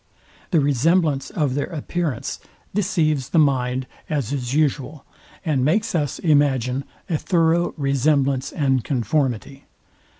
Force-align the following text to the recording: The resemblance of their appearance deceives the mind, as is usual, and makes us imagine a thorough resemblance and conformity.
The 0.49 0.59
resemblance 0.59 1.29
of 1.29 1.53
their 1.53 1.67
appearance 1.67 2.39
deceives 2.73 3.29
the 3.29 3.37
mind, 3.37 3.85
as 4.09 4.33
is 4.33 4.55
usual, 4.55 5.05
and 5.45 5.63
makes 5.63 5.93
us 5.93 6.17
imagine 6.17 6.85
a 7.07 7.19
thorough 7.19 7.75
resemblance 7.77 8.51
and 8.51 8.83
conformity. 8.83 9.65